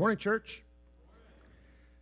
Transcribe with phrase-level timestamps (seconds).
[0.00, 0.62] Morning, church.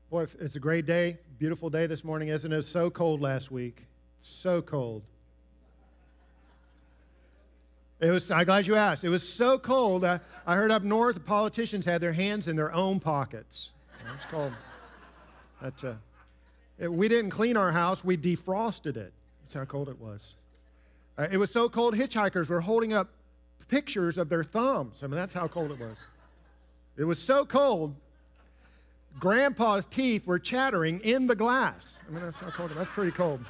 [0.08, 2.62] Boy, it's a great day, beautiful day this morning, isn't it?
[2.62, 3.86] So cold last week.
[4.22, 5.02] So cold.
[7.98, 9.02] It was, I'm glad you asked.
[9.02, 10.04] It was so cold.
[10.04, 13.72] I, I heard up north the politicians had their hands in their own pockets.
[14.14, 14.52] It's cold.
[15.60, 15.94] But, uh,
[16.78, 19.12] it, we didn't clean our house, we defrosted it.
[19.42, 20.36] That's how cold it was.
[21.18, 23.08] Uh, it was so cold, hitchhikers were holding up
[23.66, 25.02] pictures of their thumbs.
[25.02, 25.96] I mean, that's how cold it was.
[26.98, 27.94] It was so cold,
[29.20, 31.98] Grandpa's teeth were chattering in the glass.
[32.06, 32.72] I mean, that's how cold.
[32.76, 33.44] That's pretty cold.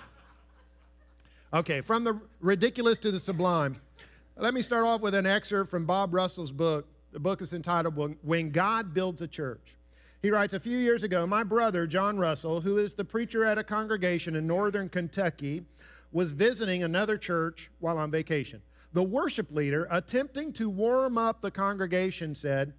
[1.53, 3.81] Okay, from the ridiculous to the sublime.
[4.37, 6.87] Let me start off with an excerpt from Bob Russell's book.
[7.13, 9.77] The book is entitled When God Builds a Church.
[10.21, 13.57] He writes A few years ago, my brother, John Russell, who is the preacher at
[13.57, 15.65] a congregation in northern Kentucky,
[16.13, 18.61] was visiting another church while on vacation.
[18.93, 22.75] The worship leader, attempting to warm up the congregation, said,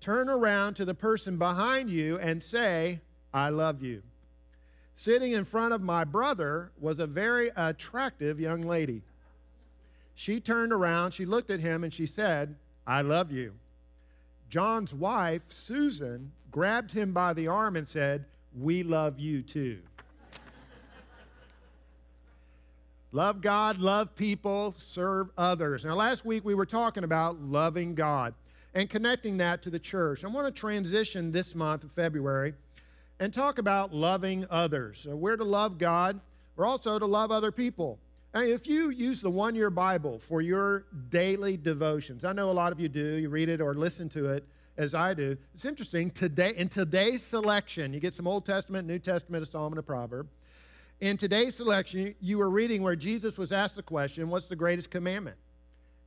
[0.00, 3.00] Turn around to the person behind you and say,
[3.32, 4.02] I love you.
[4.94, 9.02] Sitting in front of my brother was a very attractive young lady.
[10.14, 12.54] She turned around, she looked at him, and she said,
[12.86, 13.52] I love you.
[14.48, 18.24] John's wife, Susan, grabbed him by the arm and said,
[18.58, 19.80] We love you too.
[23.12, 25.84] love God, love people, serve others.
[25.84, 28.32] Now, last week we were talking about loving God
[28.76, 30.22] and connecting that to the church.
[30.22, 32.52] I want to transition this month of February
[33.18, 35.00] and talk about loving others.
[35.00, 36.20] So we're to love God,
[36.56, 37.98] we're also to love other people.
[38.34, 42.52] And if you use the one year Bible for your daily devotions, I know a
[42.52, 44.44] lot of you do, you read it or listen to it
[44.76, 45.38] as I do.
[45.54, 46.10] It's interesting.
[46.10, 49.82] Today, in today's selection, you get some Old Testament, New Testament, a Psalm, and a
[49.82, 50.28] proverb.
[51.00, 54.90] In today's selection, you were reading where Jesus was asked the question, What's the greatest
[54.90, 55.38] commandment?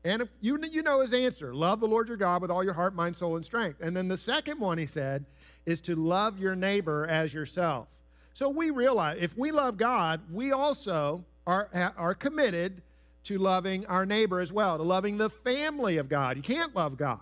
[0.04, 2.74] And if you, you know his answer love the Lord your God with all your
[2.74, 3.82] heart, mind, soul, and strength.
[3.82, 5.26] And then the second one he said
[5.66, 7.88] is to love your neighbor as yourself.
[8.34, 12.82] So we realize if we love God, we also are, are committed
[13.26, 16.38] to loving our neighbor as well, to loving the family of God.
[16.38, 17.20] You can't love God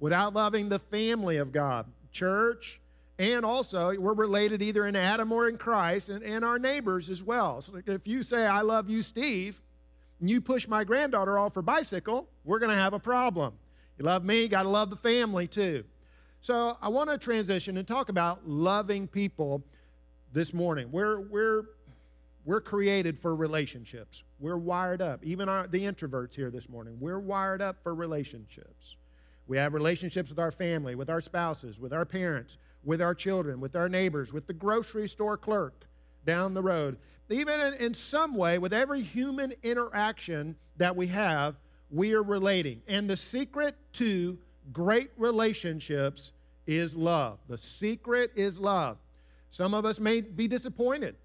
[0.00, 2.80] without loving the family of God, church,
[3.18, 7.22] and also we're related either in Adam or in Christ and, and our neighbors as
[7.22, 7.62] well.
[7.62, 9.60] So if you say, I love you, Steve,
[10.22, 13.54] and you push my granddaughter off her bicycle, we're going to have a problem.
[13.98, 15.84] You love me, got to love the family too.
[16.40, 19.64] So I want to transition and talk about loving people
[20.32, 20.90] this morning.
[20.90, 21.64] We're, we're
[22.44, 24.24] we're created for relationships.
[24.40, 25.22] We're wired up.
[25.22, 28.96] Even our, the introverts here this morning, we're wired up for relationships.
[29.46, 33.60] We have relationships with our family, with our spouses, with our parents, with our children,
[33.60, 35.84] with our neighbors, with the grocery store clerk
[36.24, 36.96] down the road.
[37.30, 41.56] Even in, in some way, with every human interaction that we have,
[41.90, 42.82] we are relating.
[42.88, 44.38] And the secret to
[44.72, 46.32] great relationships
[46.66, 47.38] is love.
[47.48, 48.98] The secret is love.
[49.50, 51.16] Some of us may be disappointed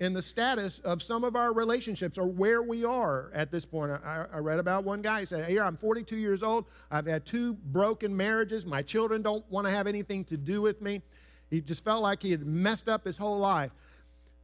[0.00, 3.92] in the status of some of our relationships or where we are at this point.
[3.92, 5.20] I, I read about one guy.
[5.20, 6.66] He said, Here, I'm 42 years old.
[6.90, 8.66] I've had two broken marriages.
[8.66, 11.02] My children don't want to have anything to do with me.
[11.50, 13.70] He just felt like he had messed up his whole life.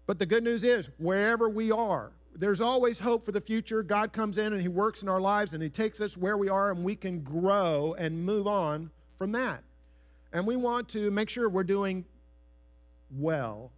[0.08, 3.82] But the good news is, wherever we are, there's always hope for the future.
[3.82, 6.48] God comes in and He works in our lives and He takes us where we
[6.48, 9.62] are and we can grow and move on from that.
[10.32, 12.06] And we want to make sure we're doing
[13.10, 13.70] well,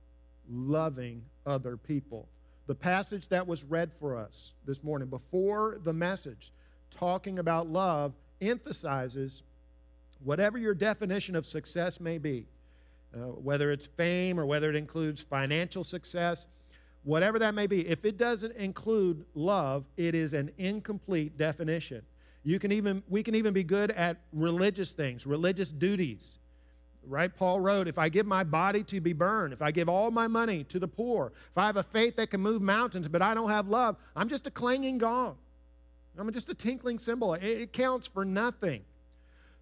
[0.48, 2.28] loving other people.
[2.68, 6.52] The passage that was read for us this morning before the message,
[6.92, 9.42] talking about love, emphasizes
[10.22, 12.46] whatever your definition of success may be,
[13.14, 16.46] uh, whether it's fame or whether it includes financial success,
[17.02, 22.02] whatever that may be, if it doesn't include love, it is an incomplete definition.
[22.42, 26.38] You can even, we can even be good at religious things, religious duties
[27.06, 27.34] right?
[27.34, 30.28] Paul wrote, If I give my body to be burned, if I give all my
[30.28, 33.34] money to the poor, if I have a faith that can move mountains, but I
[33.34, 35.36] don't have love, I'm just a clanging gong.
[36.18, 37.34] I'm just a tinkling cymbal.
[37.34, 38.82] It, it counts for nothing.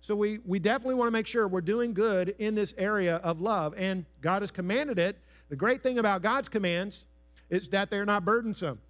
[0.00, 3.40] So we, we definitely want to make sure we're doing good in this area of
[3.40, 3.74] love.
[3.76, 5.16] And God has commanded it.
[5.48, 7.06] The great thing about God's commands
[7.50, 8.80] is that they're not burdensome.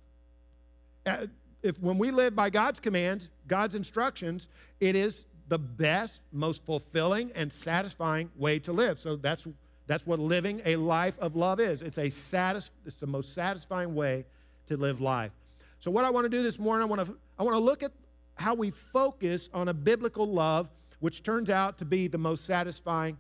[1.07, 1.27] Uh,
[1.63, 4.49] if when we live by God's commands, God's instructions,
[4.81, 9.01] it is the best, most fulfilling, and satisfying way to live.
[9.01, 9.47] So that's,
[9.87, 11.83] that's what living a life of love is.
[11.83, 14.25] It's, a satis- it's the most satisfying way
[14.69, 15.33] to live life.
[15.81, 17.83] So, what I want to do this morning, I want to, I want to look
[17.83, 17.93] at
[18.35, 20.69] how we focus on a biblical love,
[21.01, 23.17] which turns out to be the most satisfying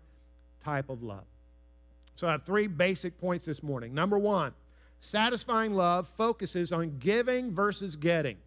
[0.65, 1.25] type of love.
[2.17, 3.95] So, I have three basic points this morning.
[3.95, 4.53] Number one,
[5.01, 8.39] satisfying love focuses on giving versus getting.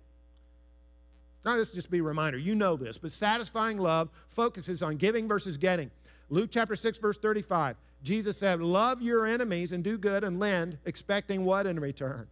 [1.44, 2.38] Now, this just be a reminder.
[2.38, 5.90] You know this, but satisfying love focuses on giving versus getting.
[6.30, 7.76] Luke chapter 6, verse 35.
[8.04, 12.28] Jesus said, Love your enemies and do good and lend, expecting what in return?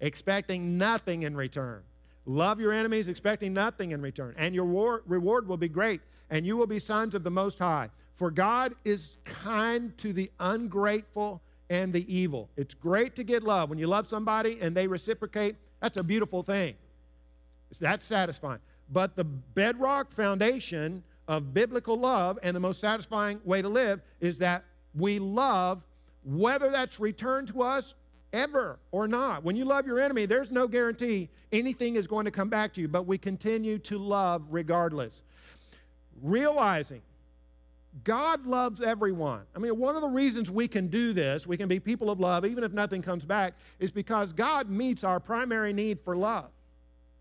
[0.00, 1.82] Expecting nothing in return.
[2.24, 4.34] Love your enemies, expecting nothing in return.
[4.36, 7.90] And your reward will be great, and you will be sons of the Most High.
[8.14, 12.48] For God is kind to the ungrateful and the evil.
[12.56, 13.70] It's great to get love.
[13.70, 16.74] When you love somebody and they reciprocate, that's a beautiful thing.
[17.80, 18.60] That's satisfying.
[18.90, 24.38] But the bedrock foundation of biblical love and the most satisfying way to live is
[24.38, 24.64] that
[24.94, 25.82] we love
[26.24, 27.94] whether that's returned to us
[28.32, 29.44] ever or not.
[29.44, 32.80] When you love your enemy, there's no guarantee anything is going to come back to
[32.80, 35.22] you, but we continue to love regardless.
[36.22, 37.02] Realizing
[38.04, 39.42] God loves everyone.
[39.54, 42.20] I mean, one of the reasons we can do this, we can be people of
[42.20, 46.50] love, even if nothing comes back, is because God meets our primary need for love.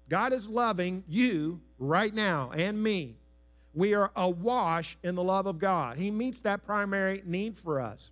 [0.07, 3.16] God is loving you right now and me.
[3.74, 5.98] We are awash in the love of God.
[5.98, 8.12] He meets that primary need for us.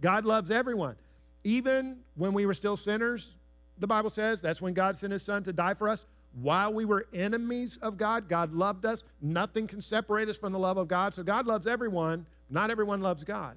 [0.00, 0.96] God loves everyone.
[1.44, 3.34] Even when we were still sinners,
[3.78, 6.06] the Bible says that's when God sent his son to die for us.
[6.40, 9.04] While we were enemies of God, God loved us.
[9.20, 11.12] Nothing can separate us from the love of God.
[11.12, 12.26] So God loves everyone.
[12.48, 13.56] Not everyone loves God.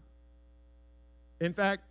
[1.40, 1.84] In fact,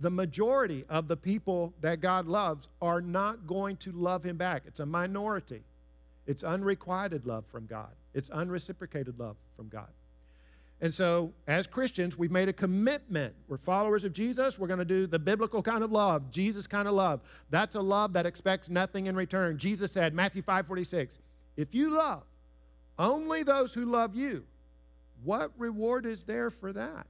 [0.00, 4.62] the majority of the people that God loves are not going to love him back.
[4.66, 5.62] It's a minority.
[6.26, 9.88] It's unrequited love from God, it's unreciprocated love from God.
[10.82, 13.34] And so, as Christians, we've made a commitment.
[13.48, 14.58] We're followers of Jesus.
[14.58, 17.20] We're going to do the biblical kind of love, Jesus kind of love.
[17.50, 19.58] That's a love that expects nothing in return.
[19.58, 21.18] Jesus said, Matthew 5 46,
[21.56, 22.22] if you love
[22.98, 24.44] only those who love you,
[25.22, 27.06] what reward is there for that?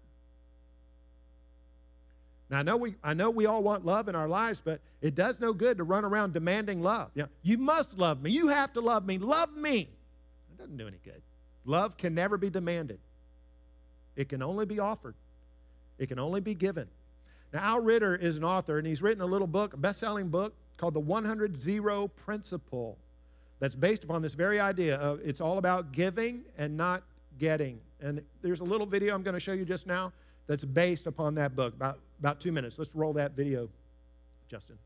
[2.50, 5.14] Now, I know, we, I know we all want love in our lives, but it
[5.14, 7.10] does no good to run around demanding love.
[7.14, 8.32] You, know, you must love me.
[8.32, 9.18] You have to love me.
[9.18, 9.88] Love me.
[10.50, 11.22] It doesn't do any good.
[11.64, 12.98] Love can never be demanded.
[14.16, 15.14] It can only be offered,
[15.98, 16.88] it can only be given.
[17.52, 20.28] Now, Al Ritter is an author, and he's written a little book, a best selling
[20.28, 22.96] book called The 100 Zero Principle,
[23.58, 27.02] that's based upon this very idea of it's all about giving and not
[27.38, 27.78] getting.
[28.00, 30.12] And there's a little video I'm going to show you just now
[30.46, 32.78] that's based upon that book, about, about two minutes.
[32.78, 33.68] Let's roll that video,
[34.48, 34.78] Justin.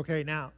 [0.00, 0.50] Okay, now,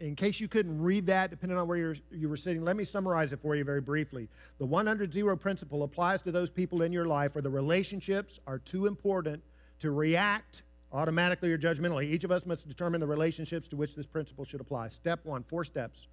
[0.00, 2.84] in case you couldn't read that, depending on where you're, you were sitting, let me
[2.84, 4.30] summarize it for you very briefly.
[4.56, 8.58] The 100 zero principle applies to those people in your life where the relationships are
[8.58, 9.42] too important
[9.80, 12.04] to react automatically or judgmentally.
[12.04, 14.88] Each of us must determine the relationships to which this principle should apply.
[14.88, 16.08] Step one, four steps.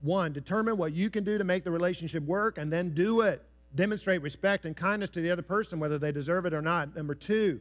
[0.00, 3.44] One, determine what you can do to make the relationship work and then do it.
[3.74, 6.96] Demonstrate respect and kindness to the other person, whether they deserve it or not.
[6.96, 7.60] Number two,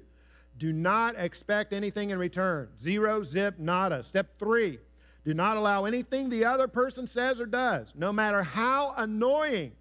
[0.58, 2.70] do not expect anything in return.
[2.80, 4.04] Zero, zip, nada.
[4.04, 4.80] Step three,
[5.24, 9.74] do not allow anything the other person says or does, no matter how annoying,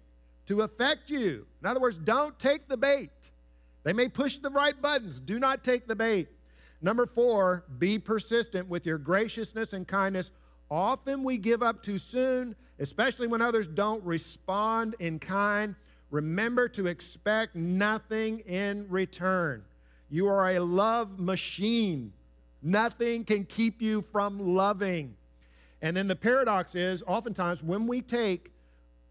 [0.45, 1.45] to affect you.
[1.61, 3.11] In other words, don't take the bait.
[3.83, 5.19] They may push the right buttons.
[5.19, 6.29] Do not take the bait.
[6.81, 10.31] Number four, be persistent with your graciousness and kindness.
[10.69, 15.75] Often we give up too soon, especially when others don't respond in kind.
[16.11, 19.63] Remember to expect nothing in return.
[20.09, 22.13] You are a love machine.
[22.61, 25.15] Nothing can keep you from loving.
[25.81, 28.51] And then the paradox is oftentimes when we take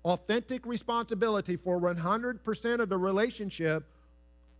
[0.04, 3.84] authentic responsibility for 100% of the relationship,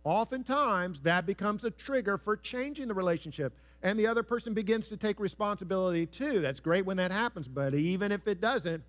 [0.03, 3.53] oftentimes that becomes a trigger for changing the relationship.
[3.83, 6.41] And the other person begins to take responsibility too.
[6.41, 8.83] That's great when that happens, but even if it doesn't,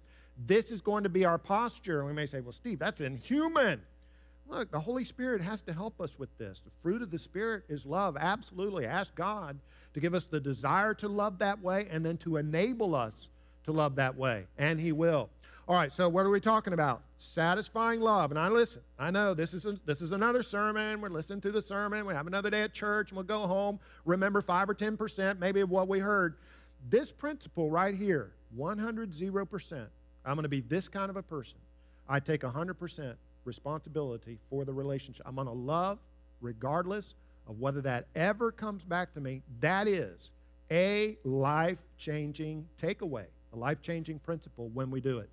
[0.46, 1.98] this is going to be our posture.
[1.98, 3.82] And We may say, well, Steve, that's inhuman.
[4.48, 6.60] Look, the Holy Spirit has to help us with this.
[6.60, 8.16] The fruit of the Spirit is love.
[8.18, 8.86] Absolutely.
[8.86, 9.58] Ask God
[9.92, 13.28] to give us the desire to love that way and then to enable us
[13.64, 14.46] to love that way.
[14.56, 15.28] And He will.
[15.68, 17.02] All right, so what are we talking about?
[17.18, 18.30] Satisfying love.
[18.30, 18.80] And I listen.
[18.98, 21.02] I know this is, a, this is another sermon.
[21.02, 22.06] We're listening to the sermon.
[22.06, 23.78] We have another day at church and we'll go home.
[24.06, 26.36] Remember 5 or 10% maybe of what we heard.
[26.88, 29.86] This principle right here 100, 0%.
[30.24, 31.58] I'm going to be this kind of a person.
[32.08, 33.14] I take 100%
[33.48, 35.26] responsibility for the relationship.
[35.26, 35.98] I'm going to love
[36.40, 37.14] regardless
[37.48, 39.42] of whether that ever comes back to me.
[39.60, 40.32] That is
[40.70, 45.30] a life changing takeaway, a life changing principle when we do it.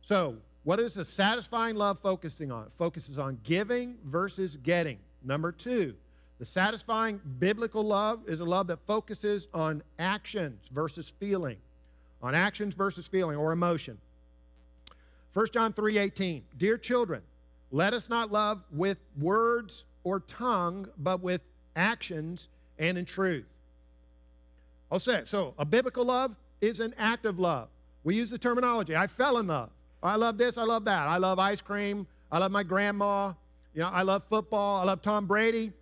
[0.00, 2.64] So, what is the satisfying love focusing on?
[2.64, 4.98] It focuses on giving versus getting.
[5.22, 5.94] Number two,
[6.38, 11.58] the satisfying biblical love is a love that focuses on actions versus feeling,
[12.22, 13.98] on actions versus feeling or emotion.
[15.34, 17.22] 1 John 3:18 Dear children,
[17.70, 21.42] let us not love with words or tongue, but with
[21.74, 22.48] actions
[22.78, 23.44] and in truth.
[24.90, 25.28] I'll say it.
[25.28, 27.68] So, a biblical love is an act of love.
[28.04, 29.70] We use the terminology I fell in love.
[30.02, 31.08] Oh, I love this, I love that.
[31.08, 32.06] I love ice cream.
[32.30, 33.32] I love my grandma.
[33.74, 34.80] You know, I love football.
[34.80, 35.72] I love Tom Brady.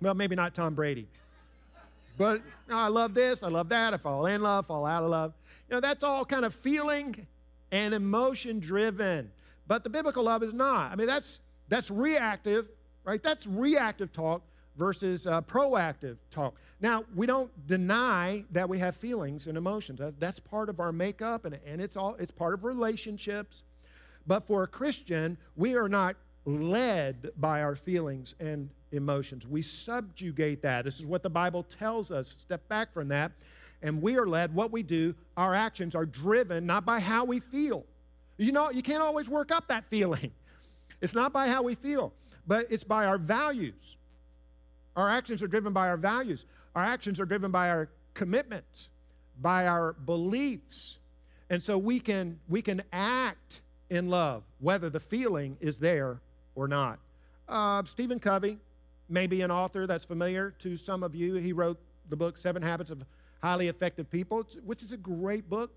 [0.00, 1.08] Well, maybe not Tom Brady.
[2.16, 3.94] But you know, I love this, I love that.
[3.94, 5.34] I fall in love, fall out of love.
[5.68, 7.26] You know, that's all kind of feeling
[7.70, 9.30] and emotion driven.
[9.66, 10.92] But the biblical love is not.
[10.92, 12.68] I mean, that's that's reactive,
[13.04, 13.22] right?
[13.22, 14.42] That's reactive talk
[14.76, 16.54] versus uh, proactive talk.
[16.80, 20.00] Now, we don't deny that we have feelings and emotions.
[20.18, 23.64] That's part of our makeup, and, and it's all it's part of relationships.
[24.26, 29.46] But for a Christian, we are not led by our feelings and emotions.
[29.46, 30.84] We subjugate that.
[30.84, 32.28] This is what the Bible tells us.
[32.28, 33.32] Step back from that
[33.82, 37.40] and we are led, what we do, our actions are driven not by how we
[37.40, 37.84] feel.
[38.36, 40.32] You know, you can't always work up that feeling.
[41.00, 42.12] It's not by how we feel,
[42.44, 43.96] but it's by our values.
[44.96, 46.44] Our actions are driven by our values.
[46.74, 48.90] Our actions are driven by our commitments,
[49.40, 50.98] by our beliefs.
[51.50, 56.20] And so we can we can act in love, whether the feeling is there
[56.56, 56.98] or not.
[57.48, 58.58] Uh, Stephen Covey,
[59.08, 61.34] maybe an author that's familiar to some of you.
[61.34, 63.04] He wrote the book Seven Habits of
[63.42, 65.70] Highly Effective People, which is a great book.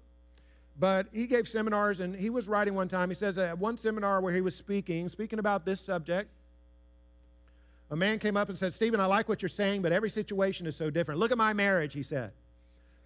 [0.80, 3.10] But he gave seminars, and he was writing one time.
[3.10, 6.30] He says at one seminar where he was speaking, speaking about this subject,
[7.92, 10.66] a man came up and said, Stephen, I like what you're saying, but every situation
[10.66, 11.20] is so different.
[11.20, 12.32] Look at my marriage, he said.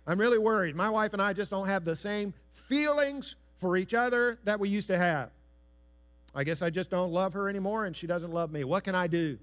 [0.06, 0.76] I'm really worried.
[0.76, 4.70] My wife and I just don't have the same feelings for each other that we
[4.70, 5.32] used to have.
[6.36, 8.64] I guess I just don't love her anymore, and she doesn't love me.
[8.64, 9.40] What can I do?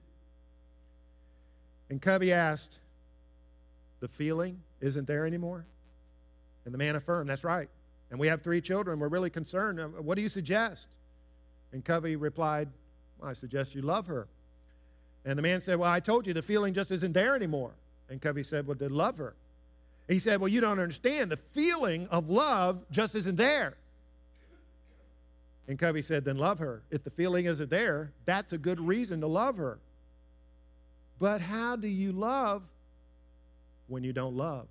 [1.90, 2.78] And Covey asked,
[4.02, 5.64] The feeling isn't there anymore?
[6.64, 7.68] And the man affirmed, That's right.
[8.11, 8.99] And we have three children.
[8.99, 9.78] We're really concerned.
[9.78, 10.88] Uh, what do you suggest?
[11.73, 12.68] And Covey replied,
[13.23, 14.26] well, I suggest you love her.
[15.25, 17.71] And the man said, Well, I told you the feeling just isn't there anymore.
[18.11, 19.37] And Covey said, Well, then love her.
[20.09, 21.30] He said, Well, you don't understand.
[21.30, 23.76] The feeling of love just isn't there.
[25.68, 26.82] And Covey said, Then love her.
[26.90, 29.78] If the feeling isn't there, that's a good reason to love her.
[31.21, 32.62] But how do you love
[33.92, 34.66] when you don't love?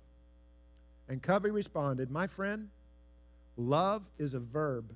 [1.08, 2.68] And Covey responded, My friend,
[3.56, 4.94] love is a verb.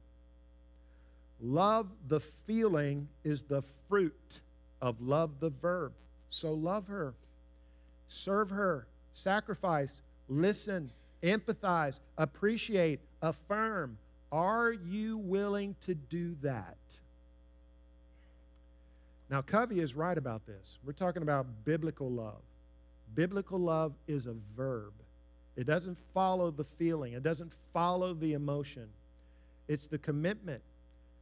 [1.41, 4.41] Love, the feeling, is the fruit
[4.81, 5.93] of love, the verb.
[6.29, 7.15] So love her,
[8.09, 10.91] serve her, sacrifice, listen,
[11.23, 13.99] empathize, appreciate, affirm.
[14.33, 16.77] Are you willing to do that?
[19.29, 20.79] Now, Covey is right about this.
[20.85, 22.43] We're talking about biblical love.
[23.15, 24.93] Biblical love is a verb,
[25.57, 28.89] it doesn't follow the feeling, it doesn't follow the emotion.
[29.69, 30.63] it's the commitment,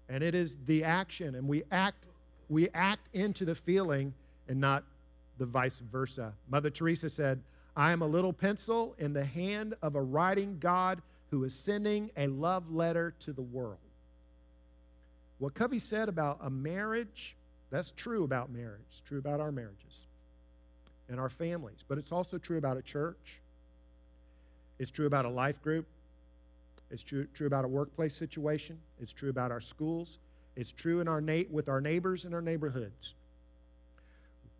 [0.09, 2.09] and it is the action, and we act
[2.51, 4.13] we act into the feeling
[4.49, 4.85] and not
[5.39, 6.35] the vice versa.
[6.51, 7.41] Mother Teresa said,
[7.75, 11.01] I am a little pencil in the hand of a writing God
[11.31, 13.79] who is sending a love letter to the world.
[15.39, 17.35] What Covey said about a marriage,
[17.71, 18.83] that's true about marriage.
[18.91, 20.03] It's true about our marriages
[21.09, 23.41] and our families, but it's also true about a church.
[24.79, 25.87] It's true about a life group.
[26.91, 28.79] It's true, true about a workplace situation.
[29.01, 30.19] It's true about our schools.
[30.57, 33.15] It's true in our na- with our neighbors and our neighborhoods.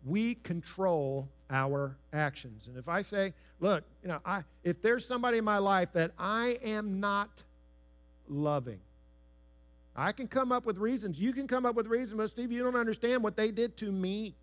[0.05, 2.67] We control our actions.
[2.67, 6.11] And if I say, look, you know, I, if there's somebody in my life that
[6.17, 7.43] I am not
[8.27, 8.79] loving,
[9.95, 11.19] I can come up with reasons.
[11.19, 13.91] You can come up with reasons, but Steve, you don't understand what they did to
[13.91, 14.35] me,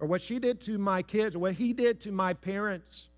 [0.00, 3.08] or what she did to my kids, or what he did to my parents.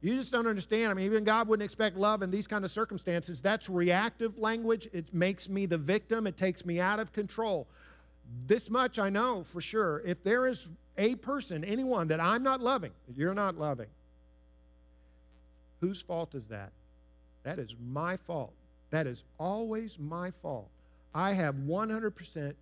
[0.00, 0.90] You just don't understand.
[0.90, 3.40] I mean, even God wouldn't expect love in these kind of circumstances.
[3.40, 4.88] That's reactive language.
[4.92, 7.68] It makes me the victim, it takes me out of control.
[8.46, 10.02] This much I know for sure.
[10.04, 13.88] If there is a person, anyone that I'm not loving, you're not loving,
[15.80, 16.72] whose fault is that?
[17.42, 18.52] That is my fault.
[18.90, 20.68] That is always my fault.
[21.14, 22.54] I have 100%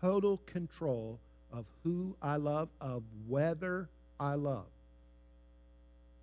[0.00, 1.18] total control
[1.52, 3.88] of who I love, of whether
[4.18, 4.66] I love.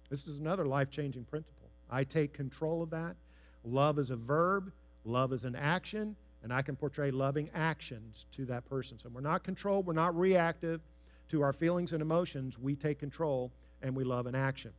[0.10, 1.70] This is another life changing principle.
[1.90, 3.16] I take control of that.
[3.64, 4.72] Love is a verb,
[5.06, 9.00] love is an action, and I can portray loving actions to that person.
[9.00, 10.82] So we're not controlled, we're not reactive
[11.30, 12.60] to our feelings and emotions.
[12.60, 13.52] We take control
[13.82, 14.72] and we love an action.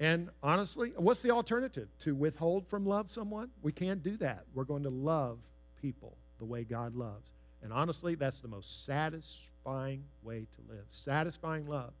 [0.00, 1.88] And honestly, what's the alternative?
[2.00, 3.50] To withhold from love someone?
[3.62, 4.44] We can't do that.
[4.54, 5.38] We're going to love
[5.80, 7.32] people the way God loves.
[7.62, 10.84] And honestly, that's the most satisfying way to live.
[10.90, 11.92] Satisfying love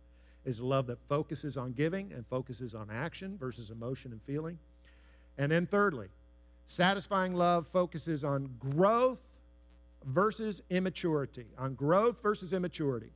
[0.44, 4.58] is love that focuses on giving and focuses on action versus emotion and feeling.
[5.36, 6.08] And then, thirdly,
[6.66, 9.18] satisfying love focuses on growth
[10.04, 11.46] versus immaturity.
[11.58, 13.10] On growth versus immaturity.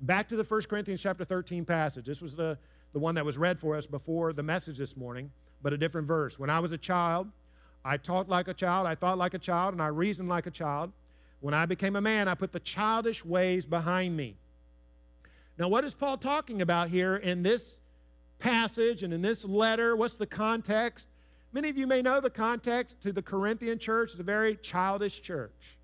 [0.00, 2.06] Back to the 1 Corinthians chapter 13 passage.
[2.06, 2.58] This was the,
[2.92, 5.30] the one that was read for us before the message this morning,
[5.62, 6.38] but a different verse.
[6.38, 7.28] When I was a child,
[7.84, 10.50] I talked like a child, I thought like a child, and I reasoned like a
[10.50, 10.92] child.
[11.40, 14.36] When I became a man, I put the childish ways behind me.
[15.58, 17.78] Now, what is Paul talking about here in this
[18.38, 19.96] passage and in this letter?
[19.96, 21.06] What's the context?
[21.52, 24.12] Many of you may know the context to the Corinthian church.
[24.12, 25.76] It's a very childish church.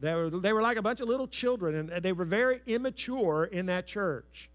[0.00, 3.44] They were, they were like a bunch of little children, and they were very immature
[3.44, 4.50] in that church.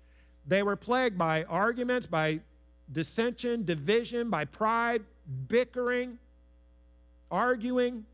[0.45, 2.41] They were plagued by arguments, by
[2.91, 5.03] dissension, division, by pride,
[5.47, 6.19] bickering,
[7.29, 8.05] arguing.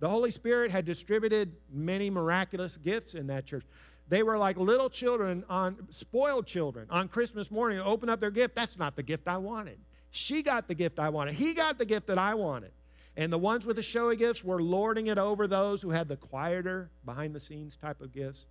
[0.00, 3.64] The Holy Spirit had distributed many miraculous gifts in that church.
[4.08, 8.56] They were like little children on spoiled children on Christmas morning open up their gift.
[8.56, 9.78] That's not the gift I wanted.
[10.10, 11.34] She got the gift I wanted.
[11.34, 12.72] He got the gift that I wanted.
[13.16, 16.16] And the ones with the showy gifts were lording it over those who had the
[16.16, 18.46] quieter, behind the scenes type of gifts.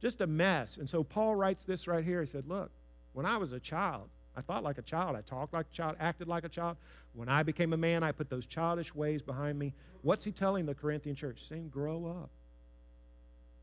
[0.00, 0.76] Just a mess.
[0.76, 2.20] And so Paul writes this right here.
[2.20, 2.70] He said, Look,
[3.14, 5.16] when I was a child, I thought like a child.
[5.16, 6.76] I talked like a child, acted like a child.
[7.14, 9.72] When I became a man, I put those childish ways behind me.
[10.02, 11.46] What's he telling the Corinthian church?
[11.48, 12.30] Saying, Grow up.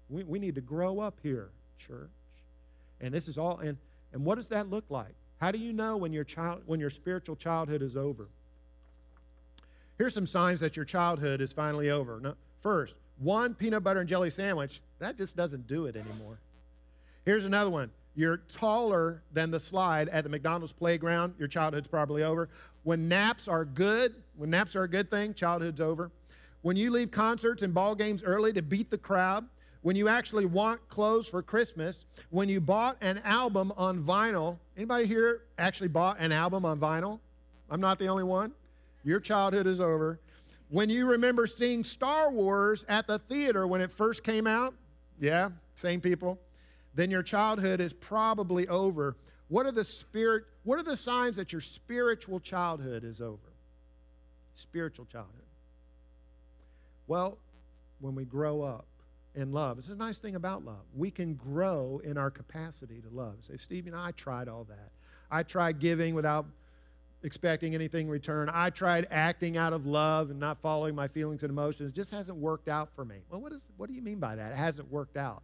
[0.10, 2.10] We, we need to grow up here, church.
[3.00, 3.78] And this is all, and,
[4.14, 5.16] and what does that look like?
[5.40, 8.28] How do you know when your, child, when your spiritual childhood is over?
[9.98, 12.20] Here's some signs that your childhood is finally over.
[12.20, 16.40] No, first, one peanut butter and jelly sandwich, that just doesn't do it anymore.
[17.26, 17.92] Here's another one.
[18.16, 22.50] You're taller than the slide at the McDonald's playground, your childhood's probably over.
[22.84, 26.12] When naps are good, when naps are a good thing, childhood's over.
[26.62, 29.46] When you leave concerts and ball games early to beat the crowd,
[29.82, 34.60] when you actually want clothes for Christmas, when you bought an album on vinyl.
[34.78, 37.20] Anybody here actually bought an album on vinyl?
[37.70, 38.52] I'm not the only one.
[39.04, 40.20] Your childhood is over.
[40.70, 44.74] When you remember seeing Star Wars at the theater when it first came out,
[45.20, 46.40] yeah, same people,
[46.94, 49.16] then your childhood is probably over.
[49.48, 53.40] What are the spirit what are the signs that your spiritual childhood is over?
[54.54, 55.42] Spiritual childhood.
[57.08, 57.40] Well,
[58.00, 58.86] when we grow up,
[59.36, 59.80] in love.
[59.80, 60.84] It's a nice thing about love.
[60.96, 63.36] We can grow in our capacity to love.
[63.42, 64.92] Say, Steve, you know, I tried all that.
[65.30, 66.46] I tried giving without
[67.24, 68.50] expecting anything in return.
[68.52, 71.90] I tried acting out of love and not following my feelings and emotions.
[71.90, 73.18] It just hasn't worked out for me.
[73.30, 74.52] Well, what, is, what do you mean by that?
[74.52, 75.44] It hasn't worked out.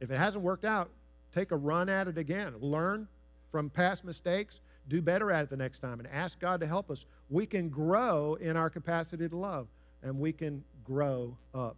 [0.00, 0.90] If it hasn't worked out,
[1.32, 2.54] take a run at it again.
[2.60, 3.08] Learn
[3.50, 4.60] from past mistakes.
[4.88, 7.06] Do better at it the next time and ask God to help us.
[7.28, 9.66] We can grow in our capacity to love
[10.02, 11.76] and we can grow up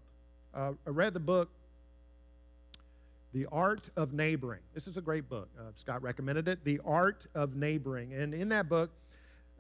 [0.54, 1.50] uh, I read the book,
[3.32, 4.60] The Art of Neighboring.
[4.74, 5.48] This is a great book.
[5.58, 8.14] Uh, Scott recommended it, The Art of Neighboring.
[8.14, 8.90] And in that book,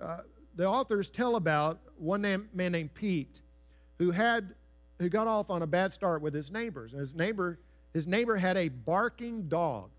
[0.00, 0.18] uh,
[0.56, 3.42] the authors tell about one man, man named Pete
[3.98, 4.54] who had
[4.98, 6.92] who got off on a bad start with his neighbors.
[6.92, 7.60] And his neighbor,
[7.92, 9.90] his neighbor had a barking dog.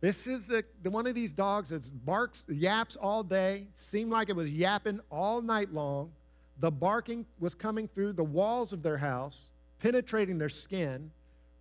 [0.00, 4.28] This is the, the one of these dogs that barks, yaps all day, seemed like
[4.28, 6.12] it was yapping all night long.
[6.60, 9.48] The barking was coming through the walls of their house,
[9.80, 11.10] penetrating their skin,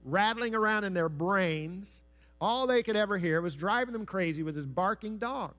[0.04, 2.04] rattling around in their brains.
[2.40, 5.54] All they could ever hear was driving them crazy with his barking dog.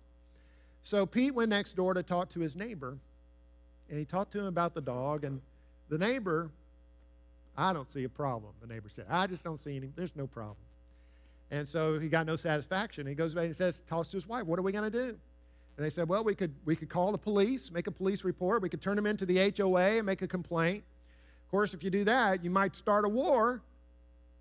[0.82, 2.96] So Pete went next door to talk to his neighbor,
[3.88, 5.24] and he talked to him about the dog.
[5.24, 5.40] And
[5.88, 6.50] the neighbor,
[7.56, 9.06] I don't see a problem, the neighbor said.
[9.08, 10.56] I just don't see any, there's no problem.
[11.50, 13.06] And so he got no satisfaction.
[13.06, 15.16] He goes back and says, talks to his wife, what are we going to do?
[15.76, 18.62] And they said, well, we could, we could call the police, make a police report.
[18.62, 20.82] We could turn them into the HOA and make a complaint.
[21.44, 23.62] Of course, if you do that, you might start a war,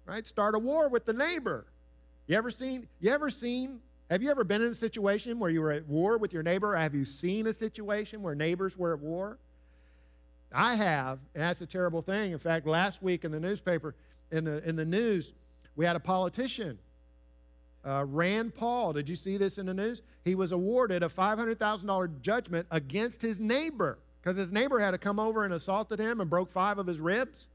[0.06, 0.26] right?
[0.26, 1.66] Start a war with the neighbor.
[2.28, 5.62] You ever seen, you ever seen, have you ever been in a situation where you
[5.62, 6.76] were at war with your neighbor?
[6.76, 9.38] Have you seen a situation where neighbors were at war?
[10.52, 12.32] I have, and that's a terrible thing.
[12.32, 13.96] In fact, last week in the newspaper,
[14.32, 15.34] in the, in the news,
[15.76, 16.80] we had a politician
[17.86, 20.02] uh, Rand Paul, did you see this in the news?
[20.24, 25.20] He was awarded a $500,000 judgment against his neighbor because his neighbor had to come
[25.20, 27.50] over and assaulted him and broke five of his ribs.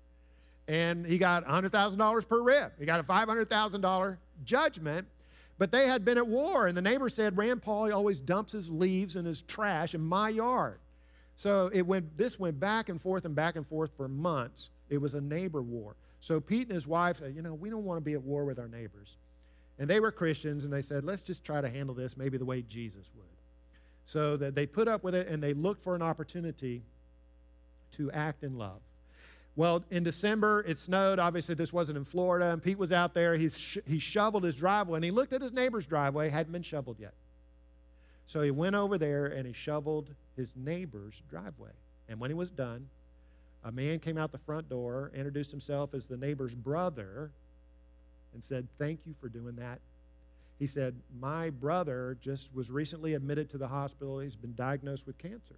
[0.69, 2.73] And he got $100,000 per rib.
[2.79, 5.09] He got a $500,000 judgment.
[5.59, 8.71] But they had been at war, and the neighbor said Rand Paul always dumps his
[8.71, 10.79] leaves and his trash in my yard.
[11.41, 14.69] So it went, this went back and forth and back and forth for months.
[14.91, 15.97] It was a neighbor war.
[16.21, 18.45] So Pete and his wife said, You know, we don't want to be at war
[18.45, 19.17] with our neighbors.
[19.79, 22.45] And they were Christians, and they said, let's just try to handle this maybe the
[22.45, 23.25] way Jesus would.
[24.05, 26.83] So that they put up with it and they looked for an opportunity
[27.93, 28.83] to act in love.
[29.57, 31.19] Well, in December, it snowed.
[31.19, 33.35] Obviously, this wasn't in Florida, and Pete was out there.
[33.37, 36.99] He's he shoveled his driveway, and he looked at his neighbor's driveway, hadn't been shoveled
[37.01, 37.15] yet.
[38.31, 41.73] So he went over there and he shoveled his neighbor's driveway.
[42.09, 42.89] And when he was done,
[43.65, 47.33] a man came out the front door, introduced himself as the neighbor's brother,
[48.33, 49.81] and said, Thank you for doing that.
[50.61, 54.21] He said, My brother just was recently admitted to the hospital.
[54.21, 55.57] He's been diagnosed with cancer.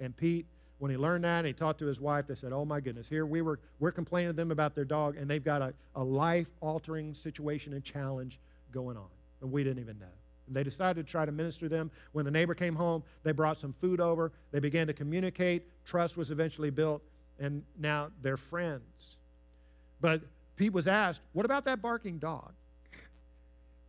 [0.00, 0.46] And Pete,
[0.80, 3.08] when he learned that and he talked to his wife, they said, Oh my goodness,
[3.08, 6.02] here we were, we're complaining to them about their dog, and they've got a, a
[6.02, 8.40] life altering situation and challenge
[8.72, 9.06] going on.
[9.40, 10.19] And we didn't even know.
[10.50, 11.90] They decided to try to minister to them.
[12.12, 14.32] When the neighbor came home, they brought some food over.
[14.50, 15.68] They began to communicate.
[15.84, 17.02] Trust was eventually built,
[17.38, 19.16] and now they're friends.
[20.00, 20.22] But
[20.56, 22.52] Pete was asked, What about that barking dog?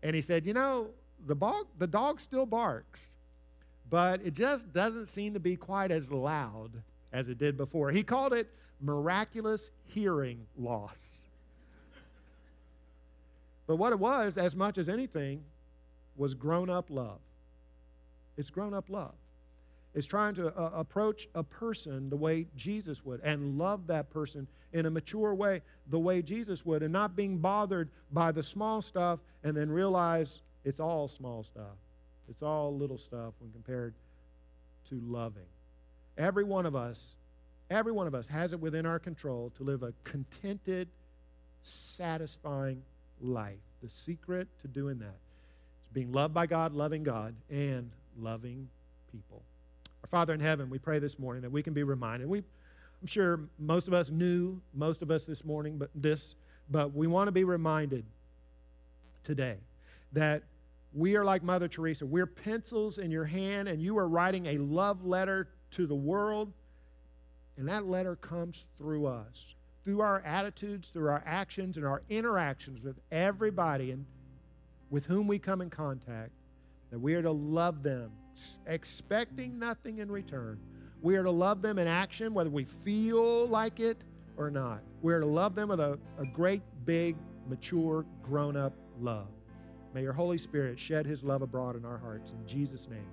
[0.04, 0.89] And he said, You know,
[1.26, 1.36] the,
[1.78, 3.15] the dog still barks,
[3.89, 6.71] but it just doesn't seem to be quite as loud
[7.12, 7.91] as it did before.
[7.91, 11.26] He called it miraculous hearing loss.
[13.67, 15.43] but what it was, as much as anything,
[16.15, 17.19] was grown up love.
[18.38, 19.13] It's grown up love
[19.93, 24.47] It's trying to uh, approach a person the way Jesus would and love that person
[24.74, 28.82] in a mature way the way Jesus would and not being bothered by the small
[28.82, 31.78] stuff and then realize it's all small stuff.
[32.30, 33.93] It's all little stuff when compared
[34.89, 35.50] to loving.
[36.17, 37.15] Every one of us,
[37.69, 40.88] every one of us has it within our control to live a contented,
[41.63, 42.84] satisfying
[43.19, 43.60] life.
[43.84, 45.17] The secret to doing that
[45.93, 48.69] being loved by God, loving God, and loving
[49.12, 49.43] people.
[50.04, 52.27] Our Father in heaven, we pray this morning that we can be reminded.
[52.27, 56.36] We, I'm sure most of us knew most of us this morning, but this,
[56.69, 58.06] but we want to be reminded
[59.23, 59.58] today
[60.13, 60.43] that
[60.93, 62.06] we are like Mother Teresa.
[62.06, 66.51] We're pencils in your hand, and you are writing a love letter to the world,
[67.58, 72.84] and that letter comes through us, through our attitudes, through our actions, and our interactions
[72.84, 74.06] with everybody and
[74.91, 76.32] with whom we come in contact,
[76.91, 78.12] that we are to love them
[78.67, 80.60] expecting nothing in return.
[81.01, 83.97] We are to love them in action, whether we feel like it
[84.38, 84.82] or not.
[85.01, 87.15] We are to love them with a, a great, big,
[87.47, 89.27] mature, grown up love.
[89.93, 92.32] May your Holy Spirit shed his love abroad in our hearts.
[92.32, 93.08] In Jesus' name.